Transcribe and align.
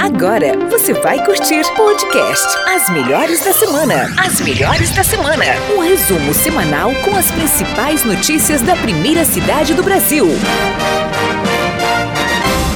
Agora 0.00 0.52
você 0.70 0.92
vai 0.94 1.24
curtir 1.24 1.62
podcast 1.76 2.46
As 2.68 2.90
Melhores 2.90 3.44
da 3.44 3.52
Semana. 3.52 4.12
As 4.18 4.40
Melhores 4.40 4.90
da 4.90 5.02
Semana. 5.02 5.44
Um 5.76 5.80
resumo 5.80 6.34
semanal 6.34 6.92
com 7.04 7.16
as 7.16 7.30
principais 7.30 8.04
notícias 8.04 8.62
da 8.62 8.76
primeira 8.76 9.24
cidade 9.24 9.74
do 9.74 9.82
Brasil. 9.82 10.26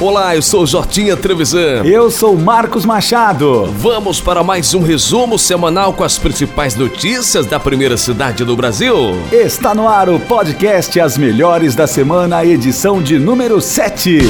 Olá, 0.01 0.35
eu 0.35 0.41
sou 0.41 0.65
Jortinha 0.65 1.15
Trevisan. 1.15 1.83
Eu 1.85 2.09
sou 2.09 2.35
Marcos 2.35 2.85
Machado. 2.85 3.65
Vamos 3.77 4.19
para 4.19 4.43
mais 4.43 4.73
um 4.73 4.81
resumo 4.81 5.37
semanal 5.37 5.93
com 5.93 6.03
as 6.03 6.17
principais 6.17 6.73
notícias 6.73 7.45
da 7.45 7.59
primeira 7.59 7.95
cidade 7.95 8.43
do 8.43 8.55
Brasil. 8.55 8.95
Está 9.31 9.75
no 9.75 9.87
ar 9.87 10.09
o 10.09 10.19
podcast 10.19 10.99
As 10.99 11.19
Melhores 11.19 11.75
da 11.75 11.85
Semana, 11.85 12.43
edição 12.43 12.99
de 12.99 13.19
número 13.19 13.61
7. 13.61 14.21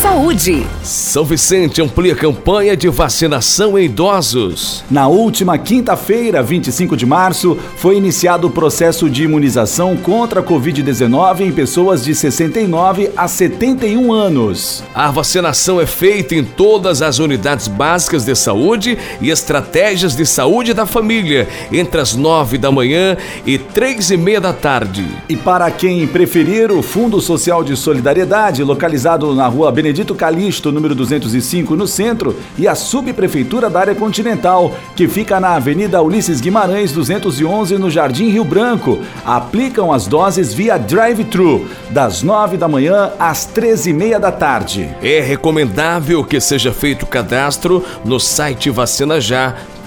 Saúde. 0.00 0.66
São 0.82 1.26
Vicente 1.26 1.82
amplia 1.82 2.14
campanha 2.14 2.74
de 2.74 2.88
vacinação 2.88 3.78
em 3.78 3.84
idosos. 3.84 4.82
Na 4.90 5.08
última 5.08 5.58
quinta-feira, 5.58 6.42
25 6.42 6.96
de 6.96 7.04
março, 7.04 7.58
foi 7.76 7.98
iniciado 7.98 8.46
o 8.46 8.50
processo 8.50 9.10
de 9.10 9.24
imunização 9.24 9.94
contra 9.94 10.40
a 10.40 10.42
Covid-19 10.42 11.40
em 11.40 11.52
pessoas 11.52 12.02
de 12.02 12.14
69 12.14 13.10
a 13.14 13.28
71 13.28 14.10
anos. 14.10 14.82
A 14.94 15.17
vacinação 15.18 15.80
é 15.80 15.86
feita 15.86 16.36
em 16.36 16.44
todas 16.44 17.02
as 17.02 17.18
unidades 17.18 17.66
básicas 17.66 18.24
de 18.24 18.36
saúde 18.36 18.96
e 19.20 19.30
estratégias 19.30 20.14
de 20.14 20.24
saúde 20.24 20.72
da 20.72 20.86
família, 20.86 21.48
entre 21.72 22.00
as 22.00 22.14
nove 22.14 22.56
da 22.56 22.70
manhã 22.70 23.16
e 23.44 23.58
três 23.58 24.12
e 24.12 24.16
meia 24.16 24.40
da 24.40 24.52
tarde. 24.52 25.04
E 25.28 25.36
para 25.36 25.68
quem 25.72 26.06
preferir, 26.06 26.70
o 26.70 26.82
Fundo 26.82 27.20
Social 27.20 27.64
de 27.64 27.76
Solidariedade, 27.76 28.62
localizado 28.62 29.34
na 29.34 29.48
rua 29.48 29.72
Benedito 29.72 30.14
Calixto, 30.14 30.70
número 30.70 30.94
205, 30.94 31.74
no 31.74 31.88
centro, 31.88 32.36
e 32.56 32.68
a 32.68 32.76
subprefeitura 32.76 33.68
da 33.68 33.80
área 33.80 33.94
continental, 33.96 34.72
que 34.94 35.08
fica 35.08 35.40
na 35.40 35.56
Avenida 35.56 36.00
Ulisses 36.00 36.40
Guimarães, 36.40 36.92
211, 36.92 37.76
no 37.76 37.90
Jardim 37.90 38.28
Rio 38.28 38.44
Branco, 38.44 39.00
aplicam 39.24 39.92
as 39.92 40.06
doses 40.06 40.54
via 40.54 40.78
drive-thru, 40.78 41.66
das 41.90 42.22
nove 42.22 42.56
da 42.56 42.68
manhã 42.68 43.10
às 43.18 43.46
treze 43.46 43.90
e 43.90 43.92
meia 43.92 44.20
da 44.20 44.30
tarde. 44.30 44.88
É 45.10 45.20
recomendável 45.20 46.22
que 46.22 46.38
seja 46.38 46.70
feito 46.70 47.06
cadastro 47.06 47.82
no 48.04 48.20
site 48.20 48.68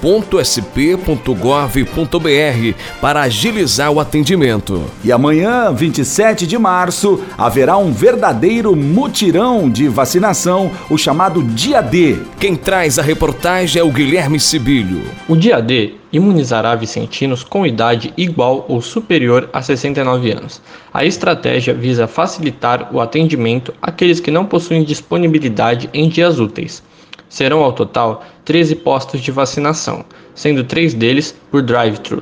vacinajá.sp.gov.br 0.02 2.76
para 3.00 3.22
agilizar 3.22 3.92
o 3.92 4.00
atendimento. 4.00 4.84
E 5.04 5.12
amanhã, 5.12 5.72
27 5.72 6.48
de 6.48 6.58
março, 6.58 7.22
haverá 7.38 7.78
um 7.78 7.92
verdadeiro 7.92 8.76
mutirão 8.76 9.70
de 9.70 9.88
vacinação, 9.88 10.72
o 10.90 10.98
chamado 10.98 11.44
Dia 11.44 11.82
D. 11.82 12.18
Quem 12.40 12.56
traz 12.56 12.98
a 12.98 13.04
reportagem 13.04 13.80
é 13.80 13.84
o 13.84 13.92
Guilherme 13.92 14.40
Sibilho. 14.40 15.04
O 15.28 15.36
Dia 15.36 15.62
D 15.62 15.96
imunizará 16.12 16.76
vicentinos 16.76 17.44
com 17.44 17.66
idade 17.66 18.14
igual 18.18 18.66
ou 18.68 18.82
superior 18.82 19.50
a 19.54 19.62
69 19.62 20.32
anos. 20.32 20.62
A 20.94 21.06
estratégia 21.06 21.74
visa 21.74 22.08
facilitar 22.08 22.94
o 22.94 23.00
atendimento 23.00 23.74
àqueles 23.82 24.20
que 24.20 24.30
não 24.30 24.46
possuem 24.46 24.84
disponibilidade 24.84 25.90
em 25.94 26.10
dias 26.10 26.38
úteis. 26.38 26.84
Serão 27.32 27.64
ao 27.64 27.72
total 27.72 28.26
13 28.44 28.76
postos 28.76 29.22
de 29.22 29.32
vacinação, 29.32 30.04
sendo 30.36 30.66
três 30.66 30.94
deles 30.94 31.34
por 31.50 31.62
drive-thru. 31.62 32.22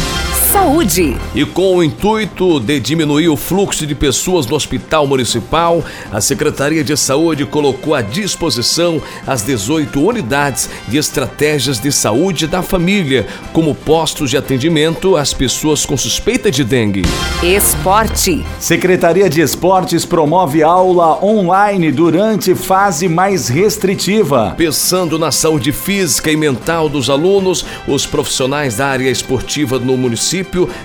Saúde. 0.48 1.18
E 1.36 1.44
com 1.44 1.76
o 1.76 1.84
intuito 1.84 2.58
de 2.62 2.80
diminuir 2.80 3.28
o 3.28 3.36
fluxo 3.36 3.86
de 3.86 3.94
pessoas 3.94 4.48
no 4.48 4.56
Hospital 4.56 5.06
Municipal, 5.06 5.84
a 6.10 6.22
Secretaria 6.22 6.86
de 6.86 6.96
Saúde 6.96 7.46
colocou 7.46 7.94
à 7.94 8.02
disposição 8.02 9.02
as 9.26 9.42
18 9.42 10.02
unidades 10.02 10.70
de 10.88 10.98
estratégias 10.98 11.80
de 11.80 11.92
saúde 11.92 12.48
da 12.48 12.62
família, 12.62 13.28
como 13.52 13.76
postos 13.76 14.30
de 14.30 14.38
atendimento 14.38 15.18
às 15.18 15.34
pessoas 15.34 15.86
com 15.86 15.98
suspeita 15.98 16.50
de 16.50 16.64
dengue. 16.64 17.02
Esporte. 17.44 18.46
Secretaria 18.58 19.30
de 19.30 19.42
Esportes 19.42 20.06
promove 20.06 20.64
aula 20.64 21.22
online 21.24 21.92
durante 21.92 22.56
fase 22.56 23.10
mais 23.10 23.50
restritiva. 23.50 24.54
Pensando 24.58 25.20
na 25.20 25.30
saúde 25.30 25.74
física 25.74 26.32
e 26.32 26.38
mental 26.38 26.88
dos 26.88 27.10
alunos, 27.10 27.66
os 27.86 28.06
profissionais 28.06 28.78
da 28.78 28.88
área 28.88 29.10
esportiva 29.10 29.78
no 29.78 29.98
município 29.98 30.37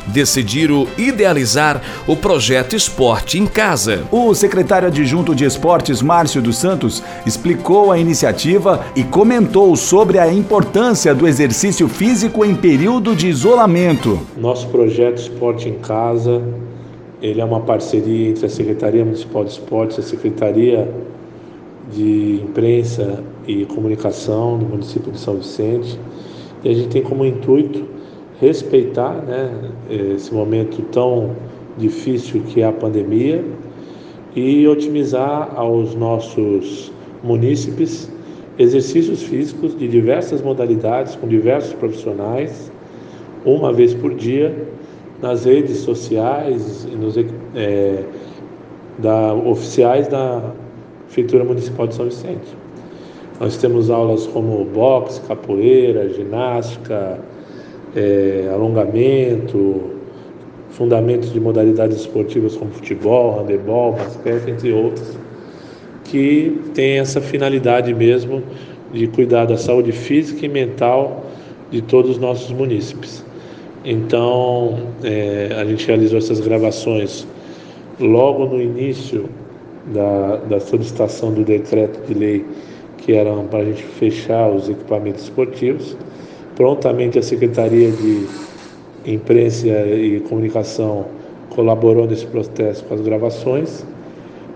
decidiram 0.07 0.87
idealizar 0.97 1.83
o 2.07 2.15
projeto 2.15 2.77
Esporte 2.77 3.39
em 3.39 3.47
Casa. 3.47 4.05
O 4.11 4.35
secretário 4.35 4.89
adjunto 4.89 5.35
de 5.35 5.45
Esportes, 5.45 6.03
Márcio 6.03 6.43
dos 6.43 6.57
Santos, 6.57 7.03
explicou 7.27 7.91
a 7.91 7.99
iniciativa 7.99 8.85
e 8.95 9.03
comentou 9.03 9.75
sobre 9.77 10.19
a 10.19 10.33
importância 10.33 11.15
do 11.15 11.27
exercício 11.27 11.89
físico 11.89 12.45
em 12.45 12.55
período 12.55 13.15
de 13.15 13.29
isolamento. 13.29 14.21
Nosso 14.37 14.69
projeto 14.69 15.19
Esporte 15.19 15.69
em 15.69 15.75
Casa, 15.75 16.43
ele 17.21 17.41
é 17.41 17.45
uma 17.45 17.61
parceria 17.61 18.31
entre 18.31 18.47
a 18.47 18.49
Secretaria 18.49 19.05
Municipal 19.05 19.45
de 19.45 19.53
Esportes 19.53 19.99
e 19.99 20.01
a 20.01 20.05
Secretaria 20.05 20.89
de 21.93 22.41
Imprensa 22.43 23.23
e 23.47 23.65
Comunicação 23.67 24.59
do 24.59 24.67
município 24.67 25.13
de 25.13 25.19
São 25.19 25.37
Vicente. 25.37 25.99
E 26.65 26.69
a 26.69 26.73
gente 26.73 26.89
tem 26.89 27.03
como 27.03 27.25
intuito 27.25 27.85
respeitar 28.43 29.15
né, 29.23 29.71
esse 29.89 30.35
momento 30.35 30.83
tão 30.91 31.31
difícil 31.79 32.43
que 32.43 32.61
é 32.61 32.67
a 32.67 32.73
pandemia 32.73 33.43
e 34.35 34.67
otimizar 34.67 35.53
aos 35.55 35.95
nossos 35.95 36.93
munícipes 37.23 38.11
exercícios 38.59 39.23
físicos 39.23 39.79
de 39.79 39.87
diversas 39.87 40.43
modalidades, 40.43 41.15
com 41.15 41.29
diversos 41.29 41.73
profissionais, 41.75 42.71
uma 43.45 43.73
vez 43.73 43.95
por 43.95 44.13
dia, 44.13 44.53
nas 45.23 45.45
redes 45.45 45.79
sociais 45.79 46.87
e 46.93 46.97
nos 46.97 47.17
é, 47.55 48.03
da, 48.99 49.33
oficiais 49.33 50.09
da 50.09 50.53
Prefeitura 51.07 51.45
Municipal 51.45 51.87
de 51.87 51.95
São 51.95 52.07
Vicente. 52.07 52.57
Nós 53.39 53.57
temos 53.57 53.89
aulas 53.89 54.27
como 54.27 54.65
boxe, 54.65 55.21
capoeira, 55.23 56.09
ginástica, 56.09 57.21
é, 57.95 58.51
alongamento, 58.53 59.91
fundamentos 60.71 61.33
de 61.33 61.41
modalidades 61.41 61.99
esportivas 61.99 62.57
como 62.57 62.71
futebol, 62.71 63.41
handebol, 63.41 63.93
basquete, 63.93 64.51
entre 64.51 64.73
outros, 64.73 65.17
que 66.05 66.61
tem 66.75 66.99
essa 66.99 67.21
finalidade 67.21 67.93
mesmo 67.95 68.43
de 68.93 69.07
cuidar 69.07 69.47
da 69.47 69.57
saúde 69.57 69.93
física 69.93 70.45
e 70.45 70.49
mental 70.49 71.25
de 71.71 71.81
todos 71.83 72.13
os 72.13 72.19
nossos 72.19 72.51
munícipes. 72.51 73.25
Então, 73.85 74.79
é, 75.03 75.57
a 75.59 75.65
gente 75.65 75.87
realizou 75.87 76.19
essas 76.19 76.41
gravações 76.41 77.27
logo 77.99 78.47
no 78.47 78.61
início 78.61 79.29
da, 79.93 80.37
da 80.37 80.61
solicitação 80.61 81.33
do 81.33 81.43
decreto 81.43 82.07
de 82.07 82.15
lei 82.15 82.45
que 82.99 83.13
era 83.13 83.35
para 83.45 83.61
a 83.61 83.65
gente 83.65 83.83
fechar 83.83 84.49
os 84.49 84.69
equipamentos 84.69 85.25
esportivos. 85.25 85.97
Prontamente 86.57 87.19
a 87.19 87.23
Secretaria 87.23 87.91
de 87.91 88.27
Imprensa 89.07 89.69
e 89.69 90.21
Comunicação 90.21 91.07
colaborou 91.51 92.07
nesse 92.07 92.27
processo 92.27 92.85
com 92.85 92.95
as 92.95 93.01
gravações 93.01 93.85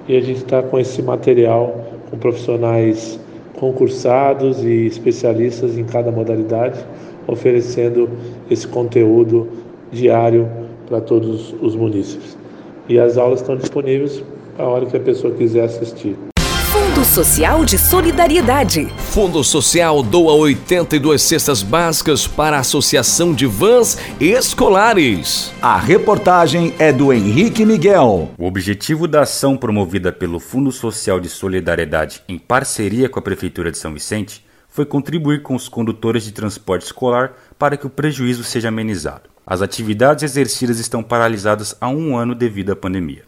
e 0.09 0.17
a 0.17 0.21
gente 0.21 0.39
está 0.39 0.63
com 0.63 0.79
esse 0.79 1.03
material 1.03 1.85
com 2.11 2.17
profissionais 2.17 3.19
concursados 3.59 4.63
e 4.63 4.87
especialistas 4.87 5.77
em 5.79 5.85
cada 5.85 6.13
modalidade, 6.13 6.79
oferecendo 7.27 8.09
esse 8.51 8.69
conteúdo 8.69 9.49
diário 9.91 10.49
para 10.87 11.01
todos 11.01 11.55
os 11.61 11.75
munícipes. 11.75 12.37
E 12.89 12.99
as 12.99 13.17
aulas 13.17 13.41
estão 13.41 13.57
disponíveis 13.57 14.23
a 14.59 14.65
hora 14.65 14.87
que 14.87 14.97
a 14.97 15.01
pessoa 15.01 15.35
quiser 15.35 15.65
assistir. 15.65 16.17
Social 17.17 17.65
de 17.65 17.79
Solidariedade. 17.79 18.93
Fundo 18.99 19.43
Social 19.43 20.03
doa 20.03 20.35
82 20.35 21.23
cestas 21.23 21.63
básicas 21.63 22.27
para 22.27 22.59
a 22.59 22.61
Associação 22.61 23.33
de 23.33 23.47
Vans 23.47 23.97
Escolares. 24.21 25.51
A 25.63 25.79
reportagem 25.79 26.75
é 26.79 26.93
do 26.93 27.15
Henrique 27.15 27.65
Miguel. 27.65 28.33
O 28.37 28.47
objetivo 28.47 29.09
da 29.09 29.23
ação 29.23 29.57
promovida 29.57 30.13
pelo 30.13 30.39
Fundo 30.39 30.71
Social 30.71 31.19
de 31.19 31.31
Solidariedade 31.31 32.23
em 32.29 32.37
parceria 32.37 33.09
com 33.09 33.19
a 33.19 33.23
Prefeitura 33.23 33.73
de 33.73 33.79
São 33.79 33.95
Vicente 33.95 34.45
foi 34.69 34.85
contribuir 34.85 35.41
com 35.41 35.55
os 35.55 35.71
condutores 35.71 36.23
de 36.23 36.33
transporte 36.33 36.85
escolar 36.85 37.33
para 37.59 37.79
que 37.79 37.87
o 37.87 37.91
prejuízo 37.91 38.45
seja 38.45 38.69
amenizado. 38.69 39.31
As 39.47 39.63
atividades 39.63 40.23
exercidas 40.23 40.79
estão 40.79 41.03
paralisadas 41.03 41.75
há 41.81 41.89
um 41.89 42.15
ano 42.15 42.35
devido 42.35 42.73
à 42.73 42.77
pandemia. 42.77 43.23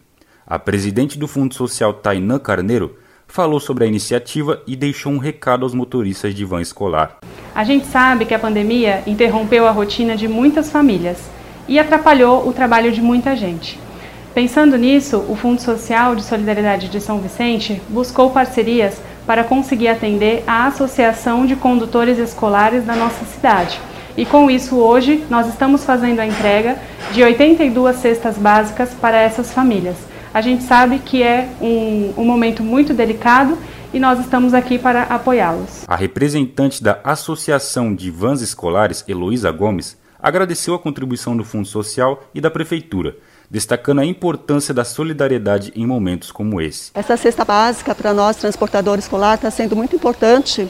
A 0.45 0.59
presidente 0.59 1.17
do 1.17 1.27
Fundo 1.27 1.55
Social, 1.55 1.91
Tainã 1.91 2.37
Carneiro, 2.37 2.95
falou 3.29 3.59
sobre 3.59 3.85
a 3.85 3.87
iniciativa 3.87 4.61
e 4.67 4.75
deixou 4.75 5.13
um 5.13 5.17
recado 5.17 5.63
aos 5.63 5.73
motoristas 5.73 6.35
de 6.35 6.43
van 6.43 6.61
escolar. 6.61 7.19
A 7.55 7.63
gente 7.63 7.85
sabe 7.85 8.25
que 8.25 8.33
a 8.33 8.39
pandemia 8.39 9.03
interrompeu 9.07 9.65
a 9.65 9.71
rotina 9.71 10.17
de 10.17 10.27
muitas 10.27 10.69
famílias 10.69 11.17
e 11.67 11.79
atrapalhou 11.79 12.47
o 12.47 12.51
trabalho 12.51 12.91
de 12.91 13.01
muita 13.01 13.35
gente. 13.35 13.79
Pensando 14.33 14.77
nisso, 14.77 15.23
o 15.29 15.35
Fundo 15.35 15.61
Social 15.61 16.15
de 16.15 16.23
Solidariedade 16.23 16.89
de 16.89 16.99
São 16.99 17.19
Vicente 17.19 17.81
buscou 17.89 18.31
parcerias 18.31 19.01
para 19.25 19.43
conseguir 19.43 19.87
atender 19.87 20.43
a 20.47 20.65
Associação 20.65 21.45
de 21.45 21.55
Condutores 21.55 22.17
Escolares 22.17 22.83
da 22.83 22.95
nossa 22.95 23.23
cidade. 23.25 23.79
E 24.17 24.25
com 24.25 24.49
isso, 24.49 24.75
hoje, 24.75 25.23
nós 25.29 25.47
estamos 25.47 25.83
fazendo 25.83 26.19
a 26.19 26.25
entrega 26.25 26.77
de 27.11 27.23
82 27.23 27.95
cestas 27.97 28.37
básicas 28.37 28.89
para 28.93 29.17
essas 29.17 29.53
famílias. 29.53 30.08
A 30.33 30.41
gente 30.41 30.63
sabe 30.63 30.99
que 30.99 31.23
é 31.23 31.49
um, 31.59 32.13
um 32.17 32.25
momento 32.25 32.61
muito 32.61 32.93
delicado 32.93 33.57
e 33.91 33.99
nós 33.99 34.19
estamos 34.19 34.53
aqui 34.53 34.77
para 34.77 35.03
apoiá-los. 35.03 35.85
A 35.87 35.95
representante 35.95 36.83
da 36.83 36.99
Associação 37.03 37.95
de 37.95 38.11
Vans 38.11 38.41
Escolares, 38.41 39.03
Heloísa 39.07 39.51
Gomes, 39.51 39.97
agradeceu 40.21 40.75
a 40.75 40.79
contribuição 40.79 41.35
do 41.35 41.43
Fundo 41.43 41.67
Social 41.67 42.23
e 42.35 42.39
da 42.39 42.51
Prefeitura, 42.51 43.15
destacando 43.49 44.01
a 44.01 44.05
importância 44.05 44.71
da 44.71 44.83
solidariedade 44.83 45.71
em 45.75 45.87
momentos 45.87 46.31
como 46.31 46.61
esse. 46.61 46.91
Essa 46.93 47.17
cesta 47.17 47.43
básica 47.43 47.95
para 47.95 48.13
nós, 48.13 48.35
transportadores 48.35 49.05
escolar, 49.05 49.35
está 49.35 49.49
sendo 49.49 49.75
muito 49.75 49.95
importante 49.95 50.69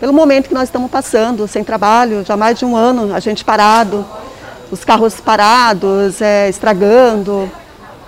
pelo 0.00 0.12
momento 0.12 0.48
que 0.48 0.54
nós 0.54 0.64
estamos 0.64 0.90
passando, 0.90 1.46
sem 1.46 1.62
trabalho, 1.62 2.24
já 2.24 2.36
mais 2.36 2.58
de 2.58 2.64
um 2.64 2.74
ano, 2.74 3.14
a 3.14 3.20
gente 3.20 3.44
parado, 3.44 4.04
os 4.72 4.84
carros 4.84 5.20
parados, 5.20 6.20
é, 6.20 6.48
estragando, 6.48 7.48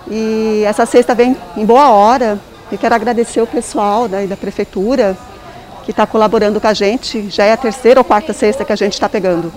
e 0.09 0.63
essa 0.65 0.85
cesta 0.85 1.15
vem 1.15 1.35
em 1.55 1.65
boa 1.65 1.89
hora, 1.89 2.39
E 2.71 2.77
quero 2.77 2.95
agradecer 2.95 3.39
o 3.39 3.45
pessoal 3.45 4.07
né, 4.07 4.25
da 4.25 4.35
prefeitura 4.35 5.15
que 5.83 5.91
está 5.91 6.07
colaborando 6.07 6.59
com 6.59 6.67
a 6.67 6.73
gente. 6.73 7.29
Já 7.29 7.45
é 7.45 7.51
a 7.51 7.57
terceira 7.57 7.99
ou 7.99 8.03
quarta 8.03 8.33
sexta 8.33 8.65
que 8.65 8.73
a 8.73 8.75
gente 8.75 8.93
está 8.93 9.07
pegando. 9.07 9.53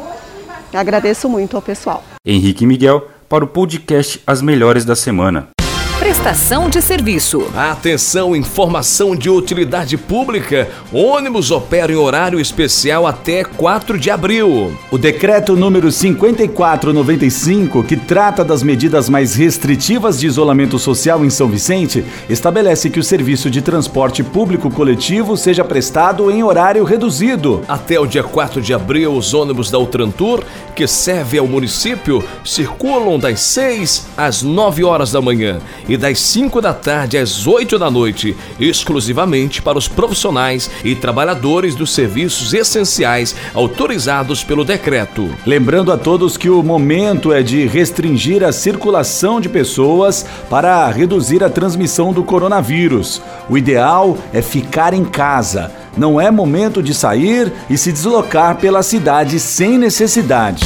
Eu 0.72 0.78
agradeço 0.78 1.28
muito 1.28 1.56
ao 1.56 1.62
pessoal. 1.62 2.04
Henrique 2.24 2.66
Miguel 2.66 3.08
para 3.28 3.44
o 3.44 3.48
podcast 3.48 4.22
As 4.26 4.42
Melhores 4.42 4.84
da 4.84 4.94
Semana. 4.94 5.55
Prestação 5.98 6.68
de 6.68 6.82
serviço. 6.82 7.46
Atenção, 7.56 8.36
informação 8.36 9.16
de 9.16 9.30
utilidade 9.30 9.96
pública. 9.96 10.68
Ônibus 10.92 11.50
opera 11.50 11.90
em 11.90 11.96
horário 11.96 12.38
especial 12.38 13.06
até 13.06 13.42
4 13.42 13.98
de 13.98 14.10
abril. 14.10 14.76
O 14.90 14.98
decreto 14.98 15.56
número 15.56 15.90
5495, 15.90 17.82
que 17.82 17.96
trata 17.96 18.44
das 18.44 18.62
medidas 18.62 19.08
mais 19.08 19.34
restritivas 19.34 20.20
de 20.20 20.26
isolamento 20.26 20.78
social 20.78 21.24
em 21.24 21.30
São 21.30 21.48
Vicente, 21.48 22.04
estabelece 22.28 22.90
que 22.90 23.00
o 23.00 23.04
serviço 23.04 23.48
de 23.48 23.62
transporte 23.62 24.22
público 24.22 24.70
coletivo 24.70 25.34
seja 25.34 25.64
prestado 25.64 26.30
em 26.30 26.42
horário 26.42 26.84
reduzido. 26.84 27.62
Até 27.66 27.98
o 27.98 28.06
dia 28.06 28.22
4 28.22 28.60
de 28.60 28.74
abril, 28.74 29.14
os 29.14 29.32
ônibus 29.32 29.70
da 29.70 29.78
Utrantur, 29.78 30.44
que 30.74 30.86
serve 30.86 31.38
ao 31.38 31.46
município, 31.46 32.22
circulam 32.44 33.18
das 33.18 33.40
6 33.40 34.08
às 34.14 34.42
9 34.42 34.84
horas 34.84 35.10
da 35.10 35.22
manhã 35.22 35.58
e 35.88 35.96
das 35.96 36.20
5 36.20 36.60
da 36.60 36.72
tarde 36.72 37.18
às 37.18 37.46
8 37.46 37.78
da 37.78 37.90
noite, 37.90 38.36
exclusivamente 38.58 39.62
para 39.62 39.78
os 39.78 39.88
profissionais 39.88 40.70
e 40.84 40.94
trabalhadores 40.94 41.74
dos 41.74 41.92
serviços 41.92 42.54
essenciais 42.54 43.34
autorizados 43.54 44.42
pelo 44.42 44.64
decreto. 44.64 45.28
Lembrando 45.44 45.92
a 45.92 45.96
todos 45.96 46.36
que 46.36 46.50
o 46.50 46.62
momento 46.62 47.32
é 47.32 47.42
de 47.42 47.66
restringir 47.66 48.42
a 48.44 48.52
circulação 48.52 49.40
de 49.40 49.48
pessoas 49.48 50.26
para 50.50 50.88
reduzir 50.90 51.42
a 51.42 51.50
transmissão 51.50 52.12
do 52.12 52.24
coronavírus. 52.24 53.22
O 53.48 53.56
ideal 53.56 54.18
é 54.32 54.42
ficar 54.42 54.92
em 54.92 55.04
casa. 55.04 55.72
Não 55.96 56.20
é 56.20 56.30
momento 56.30 56.82
de 56.82 56.92
sair 56.92 57.52
e 57.70 57.78
se 57.78 57.90
deslocar 57.90 58.56
pela 58.56 58.82
cidade 58.82 59.40
sem 59.40 59.78
necessidade. 59.78 60.64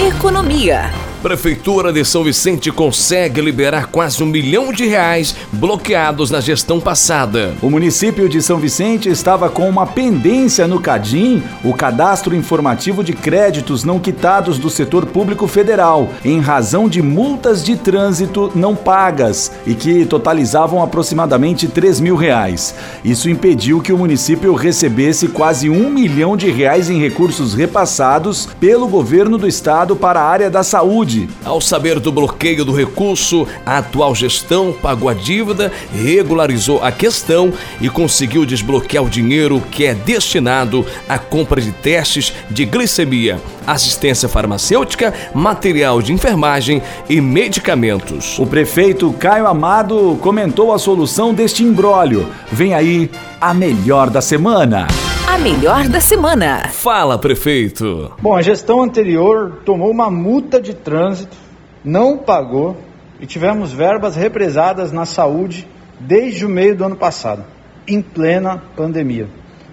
Economia. 0.00 1.13
Prefeitura 1.24 1.90
de 1.90 2.04
São 2.04 2.22
Vicente 2.22 2.70
consegue 2.70 3.40
liberar 3.40 3.86
quase 3.86 4.22
um 4.22 4.26
milhão 4.26 4.70
de 4.70 4.84
reais 4.84 5.34
bloqueados 5.50 6.30
na 6.30 6.38
gestão 6.38 6.78
passada. 6.78 7.54
O 7.62 7.70
município 7.70 8.28
de 8.28 8.42
São 8.42 8.58
Vicente 8.58 9.08
estava 9.08 9.48
com 9.48 9.66
uma 9.66 9.86
pendência 9.86 10.68
no 10.68 10.78
CADIM, 10.78 11.42
o 11.64 11.72
Cadastro 11.72 12.36
Informativo 12.36 13.02
de 13.02 13.14
Créditos 13.14 13.84
Não 13.84 13.98
Quitados 13.98 14.58
do 14.58 14.68
Setor 14.68 15.06
Público 15.06 15.46
Federal, 15.46 16.10
em 16.22 16.40
razão 16.40 16.90
de 16.90 17.00
multas 17.00 17.64
de 17.64 17.74
trânsito 17.74 18.52
não 18.54 18.76
pagas 18.76 19.50
e 19.66 19.74
que 19.74 20.04
totalizavam 20.04 20.82
aproximadamente 20.82 21.66
3 21.66 22.00
mil 22.00 22.16
reais. 22.16 22.74
Isso 23.02 23.30
impediu 23.30 23.80
que 23.80 23.94
o 23.94 23.98
município 23.98 24.52
recebesse 24.52 25.28
quase 25.28 25.70
um 25.70 25.88
milhão 25.88 26.36
de 26.36 26.50
reais 26.50 26.90
em 26.90 27.00
recursos 27.00 27.54
repassados 27.54 28.46
pelo 28.60 28.86
governo 28.86 29.38
do 29.38 29.48
estado 29.48 29.96
para 29.96 30.20
a 30.20 30.28
área 30.28 30.50
da 30.50 30.62
saúde 30.62 31.13
ao 31.44 31.60
saber 31.60 32.00
do 32.00 32.12
bloqueio 32.12 32.64
do 32.64 32.72
recurso, 32.72 33.46
a 33.64 33.78
atual 33.78 34.14
gestão 34.14 34.72
pagou 34.72 35.08
a 35.08 35.14
dívida, 35.14 35.72
regularizou 35.92 36.82
a 36.82 36.90
questão 36.90 37.52
e 37.80 37.88
conseguiu 37.88 38.44
desbloquear 38.44 39.04
o 39.04 39.10
dinheiro 39.10 39.62
que 39.70 39.84
é 39.84 39.94
destinado 39.94 40.84
à 41.08 41.18
compra 41.18 41.60
de 41.60 41.72
testes 41.72 42.32
de 42.50 42.64
glicemia, 42.64 43.40
assistência 43.66 44.28
farmacêutica, 44.28 45.12
material 45.34 46.02
de 46.02 46.12
enfermagem 46.12 46.82
e 47.08 47.20
medicamentos. 47.20 48.38
O 48.38 48.46
prefeito 48.46 49.12
Caio 49.14 49.46
Amado 49.46 50.18
comentou 50.20 50.72
a 50.72 50.78
solução 50.78 51.32
deste 51.32 51.62
imbróglio. 51.62 52.28
Vem 52.50 52.74
aí 52.74 53.10
a 53.40 53.54
melhor 53.54 54.10
da 54.10 54.20
semana. 54.20 54.86
A 55.34 55.38
melhor 55.38 55.88
da 55.88 56.00
semana. 56.00 56.68
Fala, 56.68 57.18
prefeito. 57.18 58.14
Bom, 58.22 58.36
a 58.36 58.40
gestão 58.40 58.80
anterior 58.80 59.62
tomou 59.64 59.90
uma 59.90 60.08
multa 60.08 60.60
de 60.60 60.72
trânsito, 60.72 61.36
não 61.84 62.16
pagou 62.16 62.76
e 63.18 63.26
tivemos 63.26 63.72
verbas 63.72 64.14
represadas 64.14 64.92
na 64.92 65.04
saúde 65.04 65.68
desde 65.98 66.46
o 66.46 66.48
meio 66.48 66.76
do 66.76 66.84
ano 66.84 66.94
passado, 66.94 67.44
em 67.84 68.00
plena 68.00 68.62
pandemia. 68.76 69.26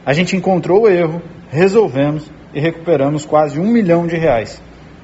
A 0.03 0.13
gente 0.13 0.35
encontrou 0.35 0.81
o 0.81 0.89
erro, 0.89 1.21
resolvemos 1.51 2.25
e 2.55 2.59
recuperamos 2.59 3.23
quase 3.23 3.59
um 3.59 3.67
milhão 3.67 4.07
de 4.07 4.15
reais. 4.15 4.59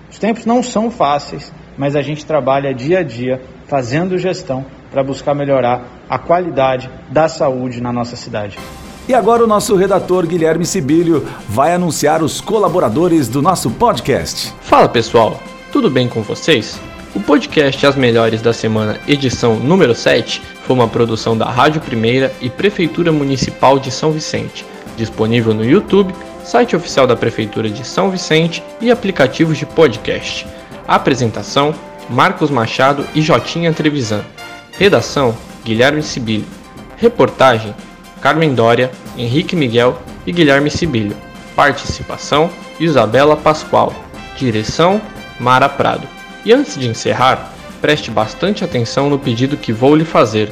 Os 0.09 0.17
tempos 0.17 0.43
não 0.43 0.63
são 0.63 0.89
fáceis, 0.89 1.53
mas 1.77 1.95
a 1.95 2.01
gente 2.01 2.25
trabalha 2.25 2.73
dia 2.73 3.01
a 3.01 3.03
dia 3.03 3.39
fazendo 3.67 4.17
gestão 4.17 4.65
para 4.89 5.03
buscar 5.03 5.35
melhorar 5.35 5.83
a 6.09 6.17
qualidade 6.17 6.89
da 7.11 7.27
saúde 7.29 7.79
na 7.79 7.93
nossa 7.93 8.15
cidade. 8.15 8.57
E 9.07 9.13
agora 9.13 9.41
o 9.41 9.47
nosso 9.47 9.73
redator 9.77 10.27
Guilherme 10.27 10.65
Sibílio 10.65 11.25
vai 11.47 11.73
anunciar 11.73 12.21
os 12.21 12.41
colaboradores 12.41 13.29
do 13.29 13.41
nosso 13.41 13.71
podcast. 13.71 14.53
Fala 14.59 14.89
pessoal, 14.89 15.41
tudo 15.71 15.89
bem 15.89 16.09
com 16.09 16.21
vocês? 16.21 16.77
O 17.15 17.21
podcast 17.21 17.85
As 17.85 17.95
Melhores 17.95 18.41
da 18.41 18.51
Semana, 18.51 18.99
edição 19.07 19.55
número 19.55 19.95
7, 19.95 20.41
foi 20.65 20.75
uma 20.75 20.89
produção 20.89 21.37
da 21.37 21.49
Rádio 21.49 21.79
Primeira 21.79 22.33
e 22.41 22.49
Prefeitura 22.49 23.09
Municipal 23.09 23.79
de 23.79 23.91
São 23.91 24.11
Vicente, 24.11 24.65
disponível 24.97 25.53
no 25.53 25.63
YouTube, 25.63 26.13
site 26.43 26.75
oficial 26.75 27.07
da 27.07 27.15
Prefeitura 27.15 27.69
de 27.69 27.87
São 27.87 28.11
Vicente 28.11 28.61
e 28.81 28.91
aplicativos 28.91 29.57
de 29.57 29.65
podcast. 29.65 30.45
Apresentação: 30.85 31.73
Marcos 32.09 32.49
Machado 32.49 33.05
e 33.15 33.21
Jotinha 33.21 33.71
Trevisan. 33.71 34.21
Redação: 34.77 35.33
Guilherme 35.63 36.03
Sibílio. 36.03 36.45
Reportagem: 36.97 37.73
Carmen 38.21 38.53
Dória, 38.53 38.91
Henrique 39.17 39.55
Miguel 39.55 40.01
e 40.25 40.31
Guilherme 40.31 40.69
Sibilho. 40.69 41.15
Participação: 41.55 42.49
Isabela 42.79 43.35
Pascoal. 43.35 43.93
Direção: 44.37 45.01
Mara 45.39 45.69
Prado. 45.69 46.07
E 46.45 46.53
antes 46.53 46.77
de 46.77 46.87
encerrar, 46.87 47.51
preste 47.81 48.09
bastante 48.09 48.63
atenção 48.63 49.09
no 49.09 49.19
pedido 49.19 49.57
que 49.57 49.73
vou 49.73 49.95
lhe 49.95 50.05
fazer. 50.05 50.51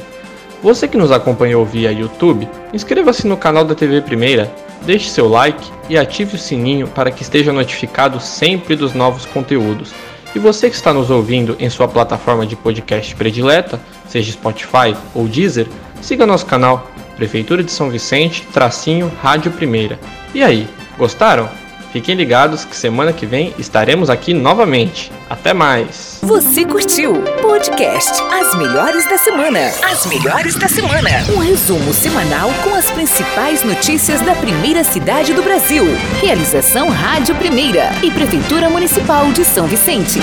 Você 0.62 0.88
que 0.88 0.96
nos 0.96 1.12
acompanhou 1.12 1.64
via 1.64 1.92
YouTube, 1.92 2.48
inscreva-se 2.72 3.26
no 3.26 3.36
canal 3.36 3.64
da 3.64 3.74
TV 3.74 4.00
Primeira, 4.00 4.52
deixe 4.82 5.10
seu 5.10 5.28
like 5.28 5.70
e 5.88 5.98
ative 5.98 6.36
o 6.36 6.38
sininho 6.38 6.88
para 6.88 7.10
que 7.10 7.22
esteja 7.22 7.52
notificado 7.52 8.18
sempre 8.20 8.74
dos 8.74 8.94
novos 8.94 9.26
conteúdos. 9.26 9.92
E 10.34 10.38
você 10.38 10.68
que 10.68 10.76
está 10.76 10.92
nos 10.92 11.10
ouvindo 11.10 11.56
em 11.58 11.70
sua 11.70 11.88
plataforma 11.88 12.46
de 12.46 12.56
podcast 12.56 13.14
predileta, 13.14 13.80
seja 14.08 14.32
Spotify 14.32 14.94
ou 15.14 15.26
Deezer, 15.26 15.66
siga 16.02 16.26
nosso 16.26 16.46
canal 16.46 16.90
Prefeitura 17.16 17.64
de 17.64 17.72
São 17.72 17.90
Vicente, 17.90 18.46
tracinho 18.52 19.10
Rádio 19.22 19.50
Primeira. 19.50 19.98
E 20.34 20.42
aí, 20.42 20.68
gostaram? 20.98 21.48
Fiquem 21.92 22.14
ligados 22.14 22.62
que 22.64 22.76
semana 22.76 23.10
que 23.10 23.24
vem 23.24 23.54
estaremos 23.58 24.10
aqui 24.10 24.34
novamente. 24.34 25.10
Até 25.30 25.54
mais! 25.54 26.18
Você 26.22 26.64
curtiu? 26.66 27.22
Podcast 27.40 28.22
As 28.24 28.54
Melhores 28.56 29.08
da 29.08 29.16
Semana. 29.16 29.72
As 29.82 30.04
Melhores 30.04 30.56
da 30.56 30.68
Semana. 30.68 31.08
Um 31.34 31.38
resumo 31.38 31.94
semanal 31.94 32.50
com 32.62 32.74
as 32.74 32.90
principais 32.90 33.64
notícias 33.64 34.20
da 34.20 34.34
primeira 34.34 34.84
cidade 34.84 35.32
do 35.32 35.42
Brasil. 35.42 35.86
Realização 36.20 36.90
Rádio 36.90 37.34
Primeira 37.36 37.90
e 38.02 38.10
Prefeitura 38.10 38.68
Municipal 38.68 39.32
de 39.32 39.42
São 39.42 39.66
Vicente. 39.66 40.20